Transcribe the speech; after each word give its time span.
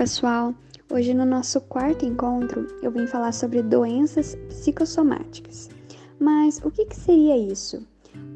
Pessoal! 0.00 0.54
Hoje, 0.90 1.12
no 1.12 1.26
nosso 1.26 1.60
quarto 1.60 2.06
encontro, 2.06 2.66
eu 2.82 2.90
vim 2.90 3.06
falar 3.06 3.32
sobre 3.32 3.62
doenças 3.62 4.34
psicossomáticas. 4.48 5.68
Mas 6.18 6.58
o 6.64 6.70
que, 6.70 6.86
que 6.86 6.96
seria 6.96 7.36
isso? 7.36 7.86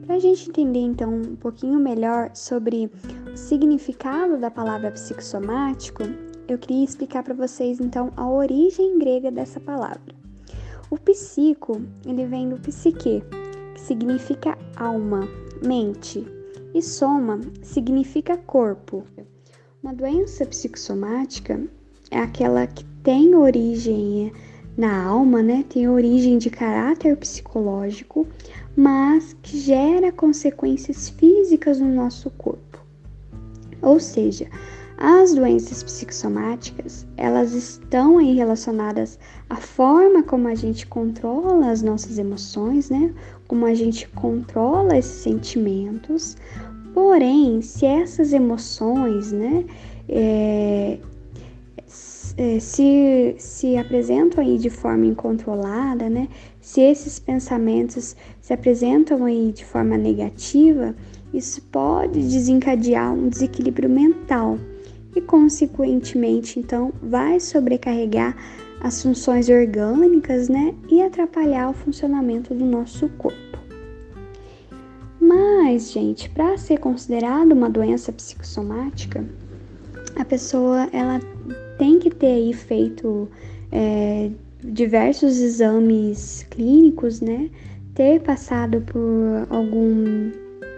Para 0.05 0.17
a 0.17 0.19
gente 0.19 0.51
entender 0.51 0.81
então 0.81 1.11
um 1.11 1.35
pouquinho 1.35 1.79
melhor 1.79 2.31
sobre 2.35 2.93
o 3.33 3.35
significado 3.35 4.37
da 4.37 4.51
palavra 4.51 4.91
psicossomático, 4.91 6.03
eu 6.47 6.59
queria 6.59 6.85
explicar 6.85 7.23
para 7.23 7.33
vocês 7.33 7.81
então 7.81 8.13
a 8.15 8.29
origem 8.29 8.99
grega 8.99 9.31
dessa 9.31 9.59
palavra. 9.59 10.15
O 10.91 10.99
psico, 10.99 11.81
ele 12.05 12.27
vem 12.27 12.47
do 12.47 12.61
psique, 12.61 13.23
que 13.75 13.81
significa 13.81 14.59
alma, 14.77 15.27
mente, 15.65 16.27
e 16.75 16.83
soma 16.83 17.41
significa 17.63 18.37
corpo. 18.37 19.03
Uma 19.85 19.93
doença 19.93 20.47
psicossomática 20.47 21.61
é 22.11 22.19
aquela 22.19 22.67
que 22.67 22.83
tem 23.03 23.35
origem 23.35 24.33
na 24.79 25.05
alma, 25.05 25.43
né? 25.43 25.63
Tem 25.69 25.87
origem 25.87 26.39
de 26.39 26.49
caráter 26.49 27.15
psicológico, 27.19 28.27
mas 28.75 29.37
que 29.43 29.61
gera 29.61 30.11
consequências 30.11 31.11
físicas 31.11 31.81
no 31.81 31.93
nosso 31.93 32.31
corpo. 32.31 32.83
Ou 33.83 34.01
seja, 34.01 34.47
as 34.97 35.35
doenças 35.35 35.83
psicossomáticas, 35.83 37.07
elas 37.19 37.53
estão 37.53 38.17
aí 38.17 38.35
relacionadas 38.35 39.19
à 39.51 39.57
forma 39.57 40.23
como 40.23 40.49
a 40.49 40.55
gente 40.55 40.87
controla 40.87 41.71
as 41.71 41.83
nossas 41.83 42.17
emoções, 42.17 42.89
né? 42.89 43.13
Como 43.47 43.67
a 43.67 43.75
gente 43.75 44.09
controla 44.09 44.97
esses 44.97 45.21
sentimentos, 45.21 46.39
Porém, 46.95 47.61
se 47.61 47.85
essas 47.85 48.33
emoções, 48.33 49.33
né, 49.33 49.65
é, 50.09 50.99
é, 52.37 52.61
se, 52.61 53.35
se 53.37 53.77
apresentam 53.77 54.45
aí 54.45 54.57
de 54.57 54.71
forma 54.71 55.05
incontrolada, 55.05 56.09
né, 56.09 56.29
se 56.61 56.81
esses 56.81 57.19
pensamentos 57.19 58.15
se 58.41 58.53
apresentam 58.53 59.25
aí 59.25 59.51
de 59.53 59.65
forma 59.65 59.99
negativa, 59.99 60.95
isso 61.33 61.61
pode 61.63 62.21
desencadear 62.21 63.13
um 63.13 63.29
desequilíbrio 63.29 63.91
mental 63.91 64.57
e, 65.17 65.21
consequentemente, 65.21 66.61
então, 66.61 66.93
vai 67.03 67.41
sobrecarregar 67.41 68.37
as 68.81 69.03
funções 69.03 69.49
orgânicas, 69.49 70.49
né, 70.49 70.75
e 70.89 71.03
atrapalhar 71.03 71.71
o 71.71 71.73
funcionamento 71.73 72.55
do 72.55 72.65
nosso 72.65 73.09
corpo. 73.19 73.54
Mas, 75.35 75.91
gente, 75.91 76.31
para 76.31 76.57
ser 76.57 76.79
considerado 76.79 77.51
uma 77.51 77.69
doença 77.69 78.13
psicossomática, 78.13 79.25
a 80.15 80.25
pessoa 80.25 80.89
ela 80.93 81.21
tem 81.77 81.99
que 81.99 82.09
ter 82.11 82.27
aí 82.29 82.53
feito 82.53 83.29
é, 83.73 84.31
diversos 84.63 85.41
exames 85.41 86.47
clínicos, 86.51 87.21
né? 87.21 87.51
Ter 87.95 88.21
passado 88.21 88.83
por 88.83 89.47
algum 89.51 90.31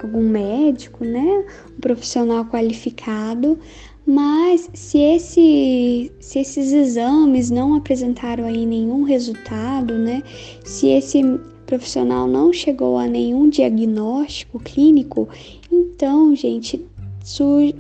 algum 0.03 0.27
médico, 0.27 1.05
né? 1.05 1.45
Um 1.77 1.81
profissional 1.81 2.47
qualificado. 2.47 3.59
Mas 4.07 4.71
se, 4.73 4.99
esse, 4.99 6.13
se 6.21 6.39
esses 6.39 6.73
exames 6.73 7.51
não 7.51 7.75
apresentaram 7.75 8.45
aí 8.45 8.65
nenhum 8.65 9.03
resultado, 9.03 9.93
né? 9.95 10.23
Se 10.65 10.89
esse 10.89 11.23
profissional 11.67 12.27
não 12.27 12.53
chegou 12.53 12.97
a 12.97 13.07
nenhum 13.07 13.49
diagnóstico 13.51 14.59
clínico, 14.59 15.29
então, 15.71 16.35
gente, 16.35 16.87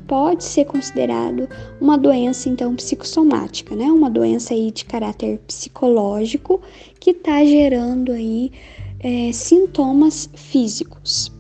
pode 0.07 0.43
ser 0.43 0.65
considerado 0.65 1.49
uma 1.81 1.97
doença 1.97 2.49
então 2.49 2.75
psicossomática, 2.75 3.77
né? 3.77 3.85
Uma 3.85 4.11
doença 4.11 4.53
aí 4.53 4.71
de 4.73 4.85
caráter 4.85 5.39
psicológico 5.47 6.61
que 6.99 7.11
está 7.11 7.45
gerando 7.45 8.13
aí 8.13 8.51
é, 9.01 9.31
sintomas 9.33 10.29
físicos. 10.35 11.33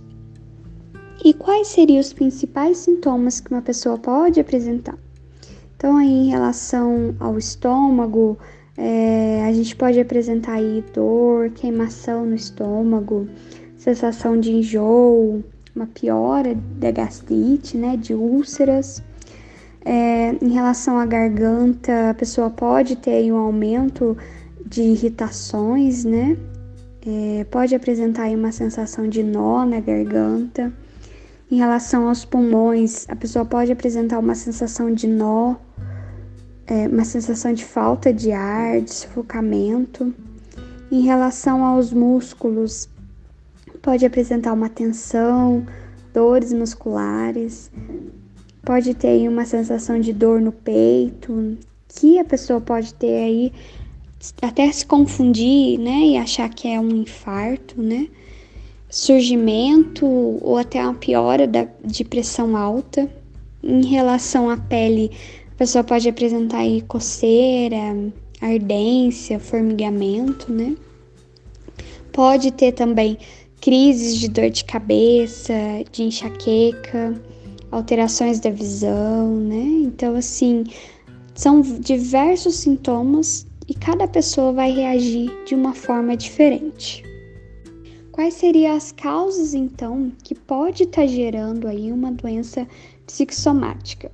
E 1.24 1.34
quais 1.34 1.68
seriam 1.68 1.98
os 1.98 2.12
principais 2.12 2.78
sintomas 2.78 3.40
que 3.40 3.50
uma 3.50 3.62
pessoa 3.62 3.98
pode 3.98 4.38
apresentar? 4.38 4.96
Então, 5.76 5.96
aí, 5.96 6.08
em 6.08 6.28
relação 6.28 7.14
ao 7.18 7.36
estômago, 7.36 8.38
é, 8.78 9.44
a 9.46 9.52
gente 9.52 9.74
pode 9.74 9.98
apresentar 9.98 10.54
aí 10.54 10.84
dor, 10.92 11.50
queimação 11.50 12.26
no 12.26 12.34
estômago, 12.34 13.26
sensação 13.78 14.38
de 14.38 14.52
enjoo, 14.52 15.42
uma 15.74 15.86
piora 15.86 16.54
da 16.54 16.90
gastrite, 16.90 17.76
né, 17.76 17.96
de 17.96 18.12
úlceras. 18.12 19.02
É, 19.84 20.32
em 20.42 20.50
relação 20.50 20.98
à 20.98 21.06
garganta, 21.06 22.10
a 22.10 22.14
pessoa 22.14 22.50
pode 22.50 22.96
ter 22.96 23.32
um 23.32 23.36
aumento 23.36 24.16
de 24.66 24.82
irritações, 24.82 26.04
né? 26.04 26.36
É, 27.06 27.44
pode 27.44 27.72
apresentar 27.72 28.28
uma 28.30 28.50
sensação 28.50 29.08
de 29.08 29.22
nó 29.22 29.64
na 29.64 29.78
garganta. 29.78 30.72
Em 31.48 31.56
relação 31.56 32.08
aos 32.08 32.24
pulmões, 32.24 33.08
a 33.08 33.14
pessoa 33.14 33.44
pode 33.44 33.70
apresentar 33.70 34.18
uma 34.18 34.34
sensação 34.34 34.92
de 34.92 35.06
nó 35.06 35.54
é, 36.66 36.88
uma 36.88 37.04
sensação 37.04 37.52
de 37.52 37.64
falta 37.64 38.12
de 38.12 38.32
ar, 38.32 38.80
de 38.80 38.92
sufocamento. 38.92 40.14
Em 40.90 41.02
relação 41.02 41.64
aos 41.64 41.92
músculos, 41.92 42.88
pode 43.82 44.04
apresentar 44.04 44.52
uma 44.52 44.68
tensão, 44.68 45.66
dores 46.12 46.52
musculares, 46.52 47.70
pode 48.64 48.94
ter 48.94 49.08
aí 49.08 49.28
uma 49.28 49.44
sensação 49.44 50.00
de 50.00 50.12
dor 50.12 50.40
no 50.40 50.52
peito, 50.52 51.56
que 51.88 52.18
a 52.18 52.24
pessoa 52.24 52.60
pode 52.60 52.94
ter 52.94 53.16
aí 53.16 53.52
até 54.42 54.70
se 54.72 54.84
confundir, 54.84 55.78
né, 55.78 56.00
e 56.00 56.16
achar 56.16 56.48
que 56.48 56.66
é 56.68 56.80
um 56.80 56.88
infarto, 56.88 57.80
né? 57.80 58.08
Surgimento 58.88 60.06
ou 60.06 60.56
até 60.56 60.82
uma 60.82 60.94
piora 60.94 61.46
da, 61.46 61.66
de 61.84 62.04
pressão 62.04 62.56
alta. 62.56 63.08
Em 63.62 63.84
relação 63.84 64.48
à 64.48 64.56
pele, 64.56 65.10
a 65.56 65.58
pessoa 65.58 65.82
pode 65.82 66.06
apresentar 66.06 66.58
aí 66.58 66.82
coceira, 66.82 68.12
ardência, 68.42 69.40
formigamento, 69.40 70.52
né? 70.52 70.76
Pode 72.12 72.50
ter 72.50 72.72
também 72.72 73.16
crises 73.58 74.18
de 74.18 74.28
dor 74.28 74.50
de 74.50 74.66
cabeça, 74.66 75.54
de 75.90 76.02
enxaqueca, 76.02 77.18
alterações 77.70 78.38
da 78.38 78.50
visão, 78.50 79.34
né? 79.34 79.64
Então, 79.84 80.14
assim, 80.14 80.64
são 81.34 81.62
diversos 81.62 82.56
sintomas 82.56 83.46
e 83.66 83.72
cada 83.72 84.06
pessoa 84.06 84.52
vai 84.52 84.70
reagir 84.72 85.32
de 85.46 85.54
uma 85.54 85.72
forma 85.72 86.14
diferente. 86.14 87.02
Quais 88.12 88.34
seriam 88.34 88.76
as 88.76 88.92
causas, 88.92 89.54
então, 89.54 90.12
que 90.22 90.34
pode 90.34 90.82
estar 90.82 91.00
tá 91.00 91.06
gerando 91.06 91.66
aí 91.66 91.90
uma 91.90 92.12
doença 92.12 92.68
psicossomática? 93.06 94.12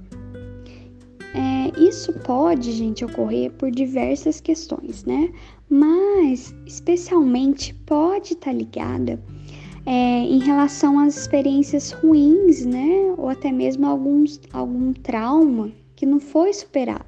É, 1.35 1.81
isso 1.81 2.13
pode, 2.13 2.73
gente, 2.73 3.05
ocorrer 3.05 3.51
por 3.53 3.71
diversas 3.71 4.41
questões, 4.41 5.05
né? 5.05 5.33
Mas, 5.69 6.55
especialmente, 6.67 7.73
pode 7.87 8.35
estar 8.35 8.51
tá 8.51 8.53
ligada 8.53 9.19
é, 9.87 9.91
em 9.91 10.39
relação 10.39 10.99
às 10.99 11.17
experiências 11.17 11.91
ruins, 11.93 12.67
né? 12.67 13.15
Ou 13.17 13.29
até 13.29 13.51
mesmo 13.51 13.87
alguns, 13.87 14.41
algum 14.53 14.93
trauma 14.93 15.73
que 15.97 16.05
não 16.05 16.21
foi 16.21 16.53
superado. 16.53 17.07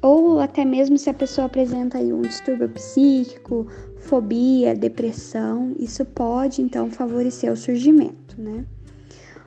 Ou 0.00 0.38
até 0.38 0.64
mesmo 0.64 0.96
se 0.96 1.10
a 1.10 1.14
pessoa 1.14 1.46
apresenta 1.46 1.98
aí 1.98 2.12
um 2.12 2.20
distúrbio 2.20 2.68
psíquico, 2.68 3.66
fobia, 4.00 4.74
depressão, 4.74 5.74
isso 5.78 6.04
pode 6.04 6.62
então 6.62 6.90
favorecer 6.90 7.52
o 7.52 7.56
surgimento, 7.56 8.40
né? 8.40 8.64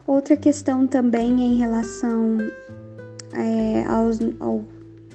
Outra 0.05 0.35
questão 0.35 0.85
também 0.87 1.41
é 1.41 1.45
em 1.45 1.57
relação 1.57 2.37
é, 3.33 3.83
aos, 3.85 4.19
ao, 4.39 4.63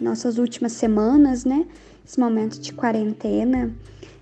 nossas 0.00 0.38
últimas 0.38 0.72
semanas, 0.72 1.44
né? 1.44 1.66
Esse 2.04 2.20
momento 2.20 2.60
de 2.60 2.72
quarentena, 2.72 3.74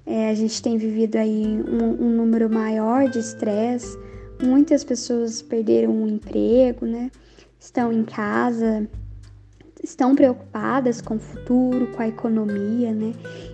é, 0.07 0.31
a 0.31 0.35
gente 0.35 0.63
tem 0.63 0.77
vivido 0.77 1.17
aí 1.17 1.45
um, 1.45 2.07
um 2.07 2.11
número 2.11 2.49
maior 2.49 3.09
de 3.09 3.19
estresse. 3.19 3.99
Muitas 4.43 4.85
pessoas 4.85 5.43
perderam 5.43 6.03
o 6.03 6.09
emprego, 6.09 6.87
né? 6.87 7.11
Estão 7.59 7.93
em 7.93 8.05
casa, 8.05 8.89
estão 9.83 10.15
preocupadas 10.15 11.01
com 11.01 11.17
o 11.17 11.19
futuro, 11.19 11.87
com 11.89 12.03
a 12.03 12.09
economia, 12.09 12.93
né? 12.93 13.13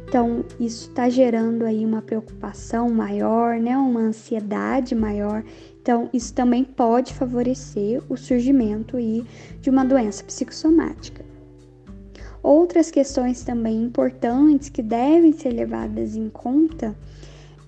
Então, 0.09 0.45
isso 0.59 0.89
está 0.89 1.09
gerando 1.09 1.65
aí 1.65 1.85
uma 1.85 2.03
preocupação 2.03 2.89
maior, 2.89 3.59
né? 3.61 3.77
Uma 3.77 4.01
ansiedade 4.01 4.95
maior. 4.95 5.45
Então, 5.81 6.11
isso 6.13 6.35
também 6.35 6.63
pode 6.63 7.15
favorecer 7.15 8.03
o 8.09 8.17
surgimento 8.17 8.97
aí 8.97 9.25
de 9.61 9.71
uma 9.71 9.85
doença 9.85 10.23
psicossomática. 10.23 11.25
Outras 12.43 12.91
questões 12.91 13.43
também 13.43 13.83
importantes 13.83 14.69
que 14.69 14.83
devem 14.83 15.33
ser 15.33 15.51
levadas 15.51 16.17
em 16.17 16.29
conta 16.29 16.97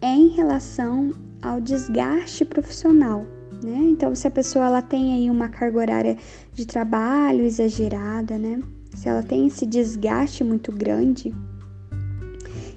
é 0.00 0.08
em 0.08 0.28
relação 0.28 1.12
ao 1.40 1.60
desgaste 1.60 2.44
profissional, 2.44 3.26
né? 3.62 3.78
Então, 3.82 4.14
se 4.14 4.26
a 4.26 4.30
pessoa 4.30 4.66
ela 4.66 4.82
tem 4.82 5.14
aí 5.14 5.30
uma 5.30 5.48
carga 5.48 5.78
horária 5.78 6.16
de 6.52 6.66
trabalho 6.66 7.44
exagerada, 7.44 8.38
né? 8.38 8.62
se 8.94 9.08
ela 9.08 9.22
tem 9.22 9.46
esse 9.46 9.66
desgaste 9.66 10.44
muito 10.44 10.70
grande, 10.70 11.34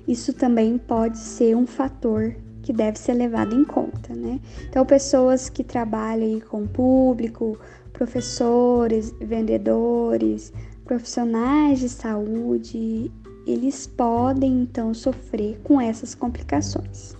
isso 0.07 0.33
também 0.33 0.77
pode 0.77 1.17
ser 1.17 1.55
um 1.55 1.67
fator 1.67 2.35
que 2.65 2.73
deve 2.73 2.97
ser 2.97 3.13
levado 3.13 3.55
em 3.55 3.63
conta, 3.63 4.15
né? 4.15 4.39
Então, 4.67 4.83
pessoas 4.83 5.49
que 5.49 5.63
trabalham 5.63 6.39
com 6.39 6.63
o 6.63 6.67
público, 6.67 7.59
professores, 7.93 9.13
vendedores, 9.21 10.51
profissionais 10.83 11.79
de 11.79 11.87
saúde, 11.87 13.11
eles 13.45 13.85
podem 13.85 14.63
então 14.63 14.95
sofrer 14.95 15.59
com 15.63 15.79
essas 15.79 16.15
complicações. 16.15 17.15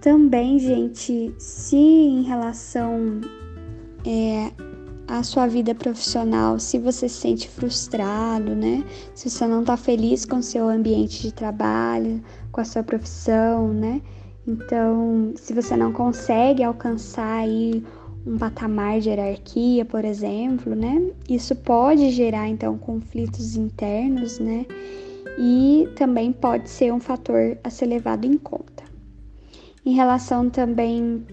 Também, 0.00 0.58
gente, 0.58 1.34
se 1.38 1.76
em 1.76 2.22
relação 2.22 3.20
é, 4.06 4.50
à 5.08 5.22
sua 5.22 5.46
vida 5.46 5.74
profissional, 5.74 6.58
se 6.58 6.78
você 6.78 7.08
se 7.08 7.20
sente 7.20 7.48
frustrado, 7.48 8.54
né? 8.54 8.84
Se 9.14 9.30
você 9.30 9.46
não 9.46 9.62
está 9.62 9.76
feliz 9.76 10.26
com 10.26 10.36
o 10.36 10.42
seu 10.42 10.68
ambiente 10.68 11.22
de 11.22 11.32
trabalho, 11.32 12.22
com 12.52 12.60
a 12.60 12.64
sua 12.64 12.82
profissão, 12.82 13.72
né? 13.72 14.02
Então, 14.46 15.32
se 15.34 15.54
você 15.54 15.76
não 15.76 15.92
consegue 15.92 16.62
alcançar 16.62 17.40
aí 17.40 17.82
um 18.26 18.36
patamar 18.36 19.00
de 19.00 19.08
hierarquia, 19.08 19.84
por 19.84 20.04
exemplo, 20.04 20.74
né? 20.74 21.10
Isso 21.28 21.56
pode 21.56 22.10
gerar 22.10 22.46
então 22.46 22.76
conflitos 22.76 23.56
internos, 23.56 24.38
né? 24.38 24.66
E 25.38 25.88
também 25.96 26.32
pode 26.32 26.68
ser 26.68 26.92
um 26.92 27.00
fator 27.00 27.56
a 27.64 27.70
ser 27.70 27.86
levado 27.86 28.26
em 28.26 28.36
conta. 28.36 28.84
Em 29.86 29.94
relação 29.94 30.50
também 30.50 31.24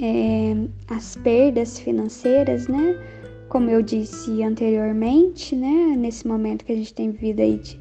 é, 0.00 0.54
às 0.88 1.16
perdas 1.16 1.78
financeiras, 1.78 2.68
né? 2.68 2.96
Como 3.48 3.70
eu 3.70 3.82
disse 3.82 4.42
anteriormente, 4.42 5.54
né? 5.54 5.94
Nesse 5.96 6.26
momento 6.26 6.64
que 6.64 6.72
a 6.72 6.76
gente 6.76 6.92
tem 6.92 7.10
vivido 7.10 7.40
aí 7.40 7.58
de, 7.58 7.80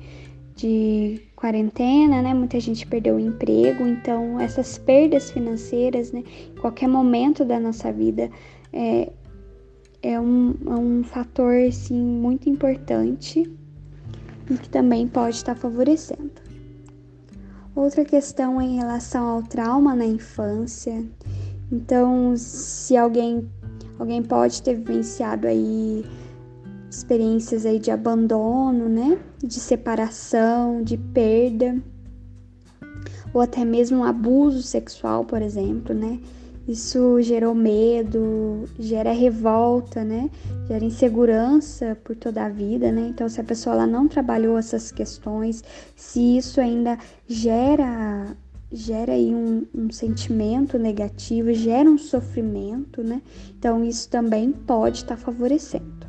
de 0.55 1.21
quarentena, 1.35 2.21
né? 2.21 2.33
Muita 2.33 2.59
gente 2.59 2.85
perdeu 2.87 3.15
o 3.15 3.19
emprego, 3.19 3.85
então 3.85 4.39
essas 4.39 4.77
perdas 4.77 5.31
financeiras, 5.31 6.11
né? 6.11 6.23
Em 6.51 6.59
qualquer 6.61 6.87
momento 6.87 7.43
da 7.43 7.59
nossa 7.59 7.91
vida 7.91 8.29
é, 8.71 9.11
é 10.01 10.19
um, 10.19 10.55
é 10.67 10.73
um 10.73 11.03
fator, 11.03 11.71
sim, 11.71 12.01
muito 12.01 12.49
importante 12.49 13.51
e 14.49 14.57
que 14.57 14.69
também 14.69 15.07
pode 15.07 15.37
estar 15.37 15.55
favorecendo. 15.55 16.31
Outra 17.75 18.05
questão 18.05 18.61
em 18.61 18.77
relação 18.77 19.27
ao 19.27 19.43
trauma 19.43 19.95
na 19.95 20.05
infância. 20.05 21.03
Então, 21.71 22.33
se 22.37 22.95
alguém 22.95 23.49
alguém 23.97 24.21
pode 24.21 24.61
ter 24.61 24.75
vivenciado 24.75 25.47
aí 25.47 26.05
experiências 26.89 27.65
aí 27.65 27.79
de 27.79 27.91
abandono, 27.91 28.87
né? 28.87 29.19
De 29.39 29.59
separação, 29.59 30.81
de 30.81 30.97
perda, 30.97 31.77
ou 33.33 33.41
até 33.41 33.65
mesmo 33.65 33.99
um 33.99 34.03
abuso 34.03 34.61
sexual, 34.61 35.25
por 35.25 35.41
exemplo, 35.41 35.93
né? 35.93 36.19
Isso 36.67 37.21
gerou 37.21 37.53
medo, 37.53 38.63
gera 38.79 39.11
revolta, 39.11 40.03
né? 40.03 40.31
Gera 40.67 40.83
insegurança 40.83 41.95
por 42.03 42.15
toda 42.15 42.45
a 42.45 42.49
vida, 42.49 42.91
né? 42.91 43.07
Então, 43.09 43.29
se 43.29 43.39
a 43.39 43.43
pessoa 43.43 43.75
ela 43.75 43.85
não 43.85 44.07
trabalhou 44.07 44.57
essas 44.57 44.91
questões, 44.91 45.63
se 45.95 46.37
isso 46.37 46.59
ainda 46.59 46.97
gera 47.27 48.35
gera 48.75 49.13
aí 49.13 49.33
um, 49.33 49.65
um 49.73 49.89
sentimento 49.89 50.77
negativo, 50.77 51.53
gera 51.53 51.89
um 51.89 51.97
sofrimento, 51.97 53.03
né? 53.03 53.21
Então, 53.57 53.83
isso 53.83 54.09
também 54.09 54.51
pode 54.51 54.97
estar 54.97 55.15
tá 55.15 55.21
favorecendo 55.21 56.05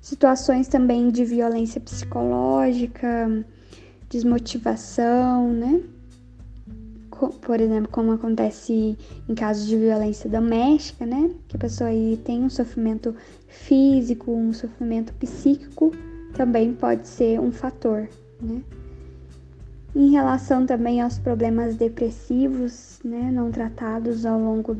situações 0.00 0.66
também 0.66 1.10
de 1.10 1.24
violência 1.24 1.80
psicológica, 1.80 3.44
desmotivação, 4.08 5.52
né? 5.52 5.82
Por 7.42 7.60
exemplo, 7.60 7.90
como 7.92 8.12
acontece 8.12 8.96
em 9.28 9.34
casos 9.34 9.66
de 9.66 9.76
violência 9.76 10.28
doméstica, 10.28 11.04
né? 11.04 11.30
Que 11.46 11.56
a 11.56 11.60
pessoa 11.60 11.90
aí 11.90 12.18
tem 12.24 12.42
um 12.42 12.48
sofrimento 12.48 13.14
físico, 13.46 14.32
um 14.32 14.52
sofrimento 14.54 15.12
psíquico, 15.14 15.92
também 16.34 16.72
pode 16.72 17.06
ser 17.06 17.38
um 17.38 17.52
fator, 17.52 18.08
né? 18.40 18.62
Em 19.94 20.10
relação 20.10 20.64
também 20.64 21.00
aos 21.00 21.18
problemas 21.18 21.76
depressivos, 21.76 23.00
né, 23.04 23.30
não 23.32 23.50
tratados 23.50 24.24
ao 24.24 24.38
longo 24.38 24.76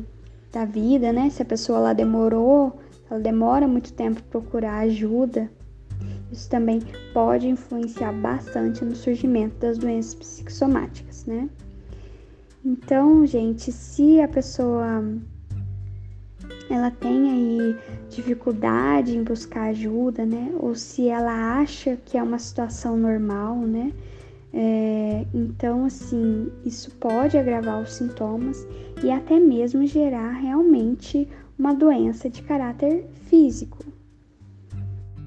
da 0.51 0.65
vida, 0.65 1.11
né? 1.11 1.29
Se 1.29 1.41
a 1.41 1.45
pessoa 1.45 1.79
lá 1.79 1.93
demorou 1.93 2.79
ela 3.11 3.19
demora 3.19 3.67
muito 3.67 3.91
tempo 3.91 4.23
procurar 4.23 4.79
ajuda, 4.79 5.51
isso 6.31 6.49
também 6.49 6.81
pode 7.13 7.45
influenciar 7.45 8.13
bastante 8.13 8.85
no 8.85 8.95
surgimento 8.95 9.57
das 9.57 9.77
doenças 9.77 10.15
psicossomáticas, 10.15 11.25
né? 11.25 11.49
Então, 12.63 13.25
gente, 13.25 13.69
se 13.69 14.21
a 14.21 14.29
pessoa 14.29 15.03
ela 16.69 16.89
tem 16.89 17.31
aí 17.31 17.75
dificuldade 18.09 19.17
em 19.17 19.23
buscar 19.23 19.71
ajuda, 19.71 20.25
né? 20.25 20.53
Ou 20.57 20.73
se 20.73 21.09
ela 21.09 21.59
acha 21.59 21.97
que 21.97 22.17
é 22.17 22.23
uma 22.23 22.39
situação 22.39 22.95
normal, 22.95 23.57
né? 23.57 23.91
É, 24.53 25.25
então, 25.33 25.85
assim, 25.85 26.51
isso 26.65 26.91
pode 26.95 27.37
agravar 27.37 27.81
os 27.81 27.93
sintomas 27.93 28.67
e 29.03 29.09
até 29.09 29.39
mesmo 29.39 29.85
gerar 29.85 30.31
realmente 30.31 31.27
uma 31.57 31.73
doença 31.73 32.29
de 32.29 32.41
caráter 32.41 33.05
físico. 33.29 33.77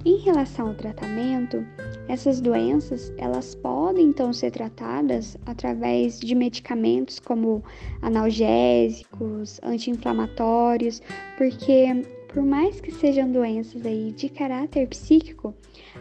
Em 0.04 0.18
relação 0.18 0.68
ao 0.68 0.74
tratamento, 0.74 1.64
essas 2.08 2.38
doenças 2.38 3.10
elas 3.16 3.54
podem 3.54 4.08
então 4.08 4.34
ser 4.34 4.50
tratadas 4.50 5.38
através 5.46 6.20
de 6.20 6.34
medicamentos 6.34 7.18
como 7.18 7.64
analgésicos, 8.02 9.58
anti-inflamatórios, 9.62 11.00
porque 11.38 11.86
por 12.28 12.42
mais 12.42 12.80
que 12.82 12.90
sejam 12.90 13.32
doenças 13.32 13.86
aí 13.86 14.12
de 14.12 14.28
caráter 14.28 14.88
psíquico, 14.88 15.54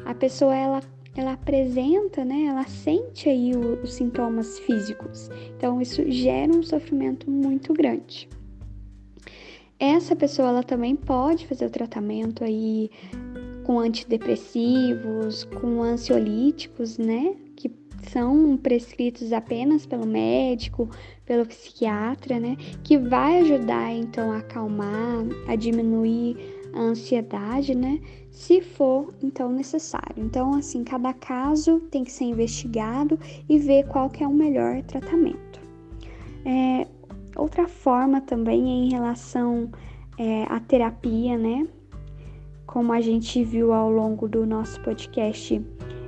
a 0.04 0.14
pessoa 0.14 0.54
ela 0.54 0.82
ela 1.16 1.34
apresenta, 1.34 2.26
né, 2.26 2.46
ela 2.46 2.66
sente 2.66 3.30
aí 3.30 3.56
o, 3.56 3.82
os 3.82 3.94
sintomas 3.94 4.60
físicos. 4.60 5.30
Então 5.56 5.82
isso 5.82 6.10
gera 6.10 6.52
um 6.52 6.64
sofrimento 6.64 7.30
muito 7.30 7.74
grande. 7.74 8.28
Essa 9.80 10.16
pessoa 10.16 10.50
ela 10.50 10.64
também 10.64 10.96
pode 10.96 11.46
fazer 11.46 11.66
o 11.66 11.70
tratamento 11.70 12.44
aí 12.44 12.90
com 13.64 13.80
antidepressivos, 13.80 15.44
com 15.46 15.82
ansiolíticos, 15.82 16.98
né? 16.98 17.36
Que 17.56 17.72
são 18.10 18.58
prescritos 18.58 19.32
apenas 19.34 19.86
pelo 19.86 20.06
médico, 20.06 20.90
pelo 21.26 21.46
psiquiatra, 21.46 22.40
né? 22.40 22.56
Que 22.84 22.98
vai 22.98 23.40
ajudar 23.40 23.92
então 23.94 24.32
a 24.32 24.38
acalmar, 24.38 25.26
a 25.48 25.56
diminuir 25.56 26.38
a 26.74 26.82
ansiedade, 26.82 27.76
né? 27.76 28.00
Se 28.32 28.62
for 28.62 29.14
então 29.22 29.52
necessário. 29.52 30.16
Então, 30.18 30.56
assim, 30.56 30.84
cada 30.84 31.14
caso 31.14 31.80
tem 31.92 32.04
que 32.04 32.12
ser 32.12 32.26
investigado 32.26 33.20
e 33.48 33.60
ver 33.60 33.88
qual 33.88 34.10
que 34.10 34.24
é 34.24 34.28
o 34.28 34.34
melhor 34.34 34.82
tratamento. 34.84 35.62
É, 36.46 36.88
Outra 37.36 37.68
forma 37.68 38.22
também 38.22 38.62
é 38.62 38.86
em 38.86 38.92
relação 38.92 39.72
é, 40.20 40.44
à 40.44 40.60
terapia, 40.60 41.38
né? 41.38 41.68
Como 42.68 42.94
a 42.94 43.02
gente 43.02 43.44
viu 43.44 43.74
ao 43.74 43.90
longo 43.90 44.28
do 44.28 44.46
nosso 44.46 44.80
podcast, 44.82 45.60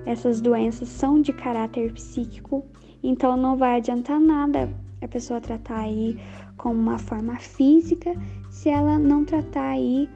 essas 0.05 0.39
doenças 0.39 0.87
são 0.87 1.19
de 1.19 1.33
caráter 1.33 1.91
psíquico, 1.93 2.63
então 3.01 3.35
não 3.35 3.57
vai 3.57 3.77
adiantar 3.77 4.19
nada 4.19 4.69
a 5.01 5.07
pessoa 5.07 5.41
tratar 5.41 5.79
aí 5.79 6.19
com 6.57 6.71
uma 6.71 6.97
forma 6.99 7.37
física 7.37 8.13
se 8.49 8.69
ela 8.69 8.99
não 8.99 9.25
tratar 9.25 9.69
aí 9.71 10.07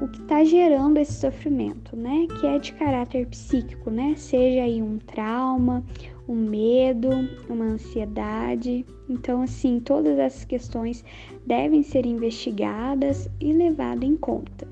o 0.00 0.08
que 0.08 0.20
está 0.20 0.44
gerando 0.44 0.98
esse 0.98 1.14
sofrimento, 1.14 1.96
né? 1.96 2.26
Que 2.38 2.46
é 2.46 2.58
de 2.58 2.72
caráter 2.72 3.26
psíquico, 3.26 3.90
né? 3.90 4.14
Seja 4.16 4.62
aí 4.62 4.80
um 4.82 4.98
trauma, 4.98 5.84
um 6.28 6.36
medo, 6.36 7.08
uma 7.48 7.64
ansiedade. 7.64 8.84
Então, 9.08 9.42
assim, 9.42 9.80
todas 9.80 10.18
essas 10.18 10.44
questões 10.44 11.04
devem 11.46 11.82
ser 11.82 12.06
investigadas 12.06 13.28
e 13.40 13.52
levadas 13.52 14.08
em 14.08 14.16
conta. 14.16 14.68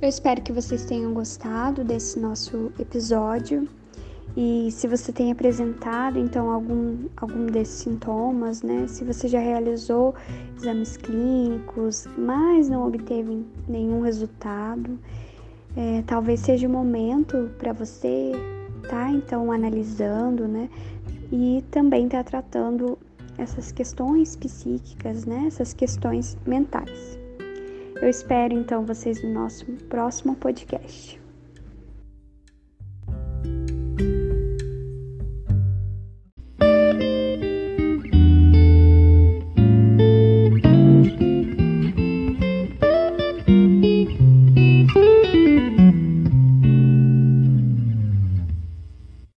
Eu 0.00 0.08
espero 0.08 0.42
que 0.42 0.52
vocês 0.52 0.84
tenham 0.84 1.12
gostado 1.12 1.82
desse 1.82 2.20
nosso 2.20 2.72
episódio. 2.78 3.68
E 4.40 4.70
se 4.70 4.86
você 4.86 5.10
tem 5.10 5.32
apresentado 5.32 6.16
então 6.16 6.48
algum, 6.48 7.08
algum 7.16 7.46
desses 7.46 7.80
sintomas, 7.80 8.62
né? 8.62 8.86
Se 8.86 9.02
você 9.02 9.26
já 9.26 9.40
realizou 9.40 10.14
exames 10.56 10.96
clínicos, 10.96 12.06
mas 12.16 12.68
não 12.68 12.86
obteve 12.86 13.44
nenhum 13.66 14.00
resultado, 14.00 14.96
é, 15.76 16.04
talvez 16.06 16.38
seja 16.38 16.68
o 16.68 16.70
momento 16.70 17.50
para 17.58 17.72
você 17.72 18.30
tá 18.88 19.10
então 19.10 19.50
analisando, 19.50 20.46
né? 20.46 20.70
E 21.32 21.64
também 21.72 22.08
tá 22.08 22.22
tratando 22.22 22.96
essas 23.36 23.72
questões 23.72 24.36
psíquicas, 24.36 25.24
né? 25.24 25.46
Essas 25.48 25.74
questões 25.74 26.38
mentais. 26.46 27.18
Eu 28.00 28.08
espero 28.08 28.54
então 28.54 28.86
vocês 28.86 29.20
no 29.20 29.34
nosso 29.34 29.66
próximo 29.88 30.36
podcast. 30.36 31.20